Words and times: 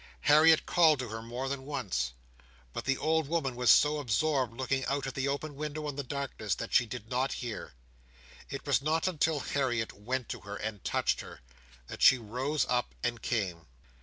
Harriet 0.21 0.65
called 0.65 0.97
to 0.97 1.09
her 1.09 1.21
more 1.21 1.47
than 1.47 1.63
once, 1.63 2.13
but 2.73 2.85
the 2.85 2.97
old 2.97 3.27
woman 3.27 3.55
was 3.55 3.69
so 3.69 3.99
absorbed 3.99 4.51
looking 4.57 4.83
out 4.87 5.05
at 5.05 5.13
the 5.13 5.27
open 5.27 5.53
window 5.55 5.85
on 5.85 5.95
the 5.95 6.01
darkness, 6.01 6.55
that 6.55 6.73
she 6.73 6.87
did 6.87 7.07
not 7.11 7.33
hear. 7.33 7.73
It 8.49 8.65
was 8.65 8.81
not 8.81 9.07
until 9.07 9.41
Harriet 9.41 9.93
went 9.93 10.27
to 10.29 10.39
her 10.39 10.55
and 10.55 10.83
touched 10.83 11.21
her, 11.21 11.41
that 11.85 12.01
she 12.01 12.17
rose 12.17 12.65
up, 12.67 12.95
and 13.03 13.21
came. 13.21 13.67